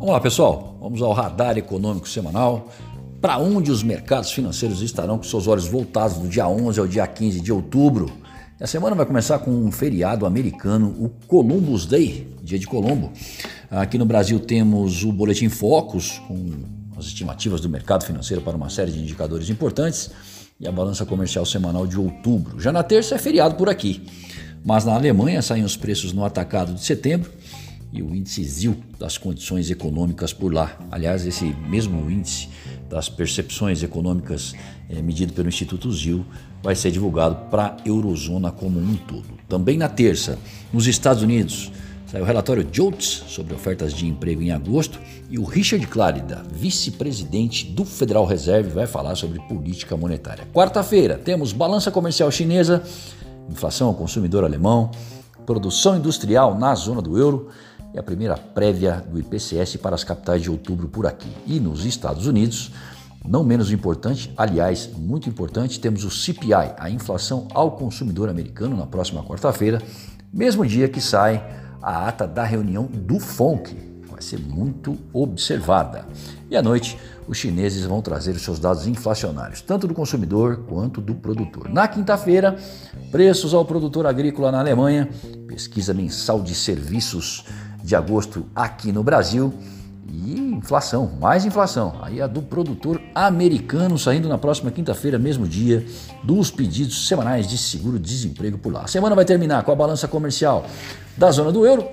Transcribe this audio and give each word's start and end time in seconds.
Vamos 0.00 0.14
lá, 0.14 0.20
pessoal. 0.22 0.78
Vamos 0.80 1.02
ao 1.02 1.12
radar 1.12 1.58
econômico 1.58 2.08
semanal. 2.08 2.70
Para 3.20 3.36
onde 3.36 3.70
os 3.70 3.82
mercados 3.82 4.32
financeiros 4.32 4.80
estarão 4.80 5.18
com 5.18 5.24
seus 5.24 5.46
olhos 5.46 5.68
voltados 5.68 6.16
do 6.16 6.26
dia 6.26 6.48
11 6.48 6.80
ao 6.80 6.86
dia 6.86 7.06
15 7.06 7.38
de 7.38 7.52
outubro? 7.52 8.10
A 8.58 8.66
semana 8.66 8.96
vai 8.96 9.04
começar 9.04 9.40
com 9.40 9.50
um 9.50 9.70
feriado 9.70 10.24
americano, 10.24 10.88
o 10.98 11.10
Columbus 11.26 11.84
Day, 11.84 12.26
dia 12.42 12.58
de 12.58 12.66
Colombo. 12.66 13.12
Aqui 13.70 13.98
no 13.98 14.06
Brasil 14.06 14.40
temos 14.40 15.04
o 15.04 15.12
Boletim 15.12 15.50
Focus, 15.50 16.18
com 16.26 16.50
as 16.96 17.04
estimativas 17.04 17.60
do 17.60 17.68
mercado 17.68 18.02
financeiro 18.02 18.42
para 18.42 18.56
uma 18.56 18.70
série 18.70 18.92
de 18.92 19.00
indicadores 19.00 19.50
importantes, 19.50 20.10
e 20.58 20.66
a 20.66 20.72
balança 20.72 21.04
comercial 21.04 21.44
semanal 21.44 21.86
de 21.86 22.00
outubro. 22.00 22.58
Já 22.58 22.72
na 22.72 22.82
terça 22.82 23.16
é 23.16 23.18
feriado 23.18 23.54
por 23.54 23.68
aqui. 23.68 24.02
Mas 24.64 24.82
na 24.82 24.94
Alemanha 24.94 25.42
saem 25.42 25.62
os 25.62 25.76
preços 25.76 26.14
no 26.14 26.24
atacado 26.24 26.72
de 26.72 26.82
setembro 26.82 27.30
e 27.92 28.02
o 28.02 28.14
índice 28.14 28.44
ZIL 28.44 28.76
das 28.98 29.18
condições 29.18 29.70
econômicas 29.70 30.32
por 30.32 30.52
lá. 30.52 30.78
Aliás, 30.90 31.26
esse 31.26 31.44
mesmo 31.68 32.10
índice 32.10 32.48
das 32.88 33.08
percepções 33.08 33.82
econômicas 33.82 34.54
é, 34.88 35.00
medido 35.02 35.32
pelo 35.32 35.48
Instituto 35.48 35.90
ZIL 35.92 36.24
vai 36.62 36.74
ser 36.74 36.90
divulgado 36.90 37.48
para 37.50 37.66
a 37.66 37.76
eurozona 37.84 38.50
como 38.50 38.78
um 38.78 38.96
todo. 38.96 39.26
Também 39.48 39.76
na 39.76 39.88
terça, 39.88 40.38
nos 40.72 40.86
Estados 40.86 41.22
Unidos, 41.22 41.72
sai 42.06 42.20
o 42.20 42.24
relatório 42.24 42.68
JOLTS 42.70 43.24
sobre 43.28 43.54
ofertas 43.54 43.94
de 43.94 44.06
emprego 44.06 44.42
em 44.42 44.50
agosto 44.50 45.00
e 45.28 45.38
o 45.38 45.44
Richard 45.44 45.84
Clarida, 45.86 46.44
vice-presidente 46.52 47.64
do 47.64 47.84
Federal 47.84 48.26
Reserve, 48.26 48.70
vai 48.70 48.86
falar 48.86 49.14
sobre 49.14 49.40
política 49.40 49.96
monetária. 49.96 50.46
Quarta-feira, 50.52 51.16
temos 51.16 51.52
balança 51.52 51.90
comercial 51.90 52.30
chinesa, 52.30 52.82
inflação 53.48 53.88
ao 53.88 53.94
consumidor 53.94 54.44
alemão, 54.44 54.90
produção 55.46 55.96
industrial 55.96 56.56
na 56.58 56.74
zona 56.74 57.00
do 57.00 57.16
euro 57.16 57.48
é 57.92 57.98
a 57.98 58.02
primeira 58.02 58.36
prévia 58.36 59.04
do 59.08 59.18
IPCS 59.18 59.76
para 59.76 59.94
as 59.94 60.04
capitais 60.04 60.42
de 60.42 60.50
outubro 60.50 60.88
por 60.88 61.06
aqui. 61.06 61.30
E 61.46 61.58
nos 61.58 61.84
Estados 61.84 62.26
Unidos, 62.26 62.72
não 63.26 63.44
menos 63.44 63.70
importante, 63.70 64.32
aliás, 64.36 64.88
muito 64.96 65.28
importante, 65.28 65.80
temos 65.80 66.04
o 66.04 66.10
CPI, 66.10 66.74
a 66.78 66.88
inflação 66.88 67.48
ao 67.52 67.72
consumidor 67.72 68.28
americano, 68.28 68.76
na 68.76 68.86
próxima 68.86 69.22
quarta-feira, 69.22 69.82
mesmo 70.32 70.64
dia 70.64 70.88
que 70.88 71.00
sai 71.00 71.44
a 71.82 72.08
ata 72.08 72.26
da 72.26 72.44
reunião 72.44 72.86
do 72.86 73.18
FONC. 73.18 73.90
Vai 74.10 74.22
ser 74.22 74.38
muito 74.38 74.96
observada. 75.12 76.06
E 76.50 76.56
à 76.56 76.62
noite, 76.62 76.98
os 77.26 77.38
chineses 77.38 77.84
vão 77.84 78.02
trazer 78.02 78.32
os 78.32 78.42
seus 78.42 78.58
dados 78.58 78.86
inflacionários, 78.86 79.60
tanto 79.60 79.86
do 79.86 79.94
consumidor 79.94 80.64
quanto 80.68 81.00
do 81.00 81.14
produtor. 81.14 81.68
Na 81.68 81.86
quinta-feira, 81.88 82.56
preços 83.10 83.54
ao 83.54 83.64
produtor 83.64 84.06
agrícola 84.06 84.50
na 84.50 84.60
Alemanha, 84.60 85.08
pesquisa 85.46 85.94
mensal 85.94 86.42
de 86.42 86.54
serviços 86.54 87.44
de 87.82 87.94
agosto 87.94 88.46
aqui 88.54 88.92
no 88.92 89.02
Brasil. 89.02 89.52
E 90.12 90.38
inflação, 90.38 91.12
mais 91.20 91.44
inflação. 91.44 91.94
Aí 92.02 92.20
a 92.20 92.26
do 92.26 92.42
produtor 92.42 93.00
americano 93.14 93.96
saindo 93.96 94.28
na 94.28 94.36
próxima 94.36 94.70
quinta-feira, 94.70 95.18
mesmo 95.18 95.46
dia, 95.46 95.86
dos 96.24 96.50
pedidos 96.50 97.06
semanais 97.06 97.46
de 97.46 97.56
seguro-desemprego 97.56 98.58
por 98.58 98.72
lá. 98.72 98.82
A 98.82 98.88
semana 98.88 99.14
vai 99.14 99.24
terminar 99.24 99.62
com 99.62 99.70
a 99.70 99.74
balança 99.74 100.08
comercial 100.08 100.66
da 101.16 101.30
zona 101.30 101.52
do 101.52 101.64
euro, 101.64 101.86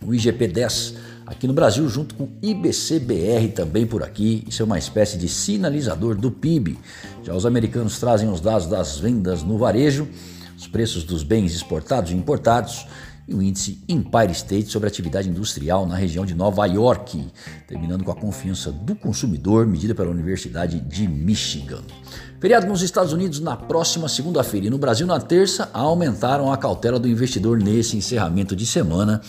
o 0.00 0.14
IGP 0.14 0.46
10 0.46 0.94
aqui 1.26 1.46
no 1.46 1.52
Brasil, 1.52 1.88
junto 1.88 2.14
com 2.14 2.24
o 2.24 2.32
IBCBR 2.42 3.48
também 3.48 3.86
por 3.86 4.02
aqui. 4.02 4.44
Isso 4.48 4.62
é 4.62 4.64
uma 4.64 4.78
espécie 4.78 5.16
de 5.16 5.28
sinalizador 5.28 6.14
do 6.14 6.30
PIB. 6.30 6.78
Já 7.22 7.34
os 7.34 7.46
americanos 7.46 7.98
trazem 7.98 8.28
os 8.28 8.40
dados 8.40 8.66
das 8.66 8.98
vendas 8.98 9.42
no 9.42 9.58
varejo, 9.58 10.08
os 10.56 10.66
preços 10.66 11.02
dos 11.04 11.22
bens 11.22 11.54
exportados 11.54 12.12
e 12.12 12.14
importados 12.14 12.86
e 13.26 13.34
o 13.34 13.42
índice 13.42 13.82
Empire 13.88 14.32
State 14.32 14.70
sobre 14.70 14.88
atividade 14.88 15.28
industrial 15.28 15.86
na 15.86 15.96
região 15.96 16.26
de 16.26 16.34
Nova 16.34 16.66
York, 16.66 17.26
terminando 17.66 18.04
com 18.04 18.10
a 18.10 18.16
confiança 18.16 18.70
do 18.70 18.94
consumidor 18.94 19.66
medida 19.66 19.94
pela 19.94 20.10
Universidade 20.10 20.80
de 20.80 21.08
Michigan. 21.08 21.82
Feriado 22.40 22.66
nos 22.66 22.82
Estados 22.82 23.14
Unidos 23.14 23.40
na 23.40 23.56
próxima 23.56 24.06
segunda-feira 24.06 24.66
e 24.66 24.70
no 24.70 24.76
Brasil 24.76 25.06
na 25.06 25.18
terça 25.18 25.70
aumentaram 25.72 26.52
a 26.52 26.58
cautela 26.58 26.98
do 26.98 27.08
investidor 27.08 27.58
nesse 27.58 27.96
encerramento 27.96 28.54
de 28.54 28.66
semana, 28.66 29.22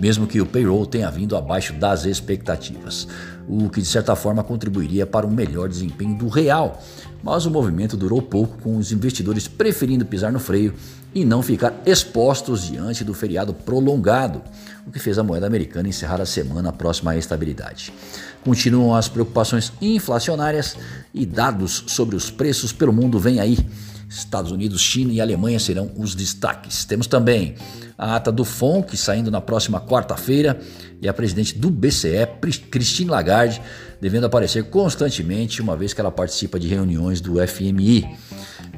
mesmo 0.00 0.26
que 0.26 0.40
o 0.40 0.46
payroll 0.46 0.86
tenha 0.86 1.10
vindo 1.10 1.36
abaixo 1.36 1.74
das 1.74 2.06
expectativas, 2.06 3.06
o 3.48 3.68
que 3.68 3.80
de 3.80 3.86
certa 3.86 4.14
forma 4.16 4.42
contribuiria 4.42 5.06
para 5.06 5.26
um 5.26 5.30
melhor 5.30 5.68
desempenho 5.68 6.16
do 6.16 6.28
real. 6.28 6.82
Mas 7.22 7.46
o 7.46 7.50
movimento 7.50 7.96
durou 7.96 8.20
pouco, 8.20 8.58
com 8.62 8.76
os 8.76 8.90
investidores 8.92 9.46
preferindo 9.46 10.04
pisar 10.04 10.32
no 10.32 10.40
freio 10.40 10.74
e 11.14 11.24
não 11.24 11.42
ficar 11.42 11.74
expostos 11.84 12.66
diante 12.66 13.04
do 13.04 13.14
feriado 13.14 13.52
prolongado, 13.52 14.42
o 14.86 14.90
que 14.90 14.98
fez 14.98 15.18
a 15.18 15.22
moeda 15.22 15.46
americana 15.46 15.88
encerrar 15.88 16.20
a 16.20 16.26
semana 16.26 16.72
próxima 16.72 17.12
à 17.12 17.16
estabilidade. 17.16 17.92
Continuam 18.44 18.94
as 18.94 19.08
preocupações 19.08 19.72
inflacionárias 19.80 20.76
e 21.14 21.24
dados 21.24 21.84
sobre 21.86 22.16
os 22.16 22.30
preços 22.30 22.72
pelo 22.72 22.92
mundo 22.92 23.18
vêm 23.18 23.40
aí. 23.40 23.58
Estados 24.18 24.52
Unidos, 24.52 24.80
China 24.80 25.12
e 25.12 25.20
Alemanha 25.20 25.58
serão 25.58 25.90
os 25.96 26.14
destaques. 26.14 26.84
Temos 26.84 27.06
também 27.06 27.54
a 27.96 28.16
ata 28.16 28.32
do 28.32 28.44
FONC 28.44 28.96
saindo 28.96 29.30
na 29.30 29.40
próxima 29.40 29.80
quarta-feira 29.80 30.60
e 31.00 31.08
a 31.08 31.14
presidente 31.14 31.58
do 31.58 31.70
BCE, 31.70 32.26
Christine 32.70 33.10
Lagarde, 33.10 33.60
devendo 34.00 34.24
aparecer 34.24 34.64
constantemente, 34.64 35.62
uma 35.62 35.76
vez 35.76 35.92
que 35.92 36.00
ela 36.00 36.10
participa 36.10 36.58
de 36.58 36.68
reuniões 36.68 37.20
do 37.20 37.34
FMI. 37.46 38.06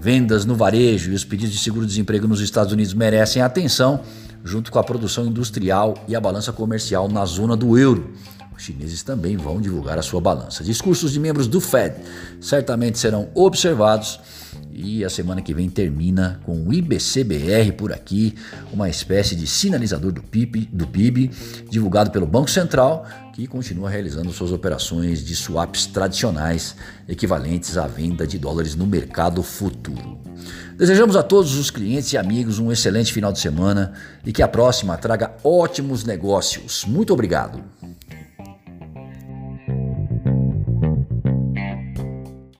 Vendas 0.00 0.44
no 0.44 0.54
varejo 0.54 1.12
e 1.12 1.14
os 1.14 1.24
pedidos 1.24 1.54
de 1.54 1.60
seguro-desemprego 1.60 2.28
nos 2.28 2.40
Estados 2.40 2.72
Unidos 2.72 2.94
merecem 2.94 3.42
atenção, 3.42 4.00
junto 4.44 4.70
com 4.70 4.78
a 4.78 4.84
produção 4.84 5.26
industrial 5.26 5.94
e 6.06 6.14
a 6.14 6.20
balança 6.20 6.52
comercial 6.52 7.08
na 7.08 7.24
zona 7.24 7.56
do 7.56 7.78
euro. 7.78 8.12
Chineses 8.64 9.02
também 9.02 9.36
vão 9.36 9.60
divulgar 9.60 9.98
a 9.98 10.02
sua 10.02 10.20
balança. 10.20 10.64
Discursos 10.64 11.12
de 11.12 11.20
membros 11.20 11.46
do 11.46 11.60
Fed 11.60 11.94
certamente 12.40 12.98
serão 12.98 13.28
observados 13.34 14.18
e 14.72 15.04
a 15.04 15.10
semana 15.10 15.40
que 15.40 15.54
vem 15.54 15.70
termina 15.70 16.40
com 16.44 16.66
o 16.66 16.72
IBCBR 16.72 17.72
por 17.72 17.92
aqui, 17.92 18.34
uma 18.72 18.88
espécie 18.88 19.36
de 19.36 19.46
sinalizador 19.46 20.12
do 20.12 20.22
PIB, 20.22 20.68
do 20.72 20.86
PIB 20.86 21.30
divulgado 21.70 22.10
pelo 22.10 22.26
Banco 22.26 22.50
Central, 22.50 23.06
que 23.32 23.46
continua 23.46 23.88
realizando 23.88 24.32
suas 24.32 24.52
operações 24.52 25.24
de 25.24 25.34
swaps 25.34 25.86
tradicionais, 25.86 26.76
equivalentes 27.08 27.76
à 27.76 27.86
venda 27.86 28.26
de 28.26 28.38
dólares 28.38 28.74
no 28.74 28.86
mercado 28.86 29.42
futuro. 29.42 30.18
Desejamos 30.76 31.14
a 31.14 31.22
todos 31.22 31.54
os 31.54 31.70
clientes 31.70 32.12
e 32.12 32.18
amigos 32.18 32.58
um 32.58 32.72
excelente 32.72 33.12
final 33.12 33.32
de 33.32 33.38
semana 33.38 33.92
e 34.24 34.32
que 34.32 34.42
a 34.42 34.48
próxima 34.48 34.96
traga 34.96 35.36
ótimos 35.44 36.04
negócios. 36.04 36.84
Muito 36.84 37.12
obrigado. 37.12 37.62